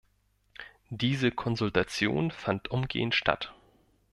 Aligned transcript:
Diese 0.89 1.29
Konsultation 1.29 2.31
fand 2.31 2.71
umgehend 2.71 3.13
statt. 3.13 3.53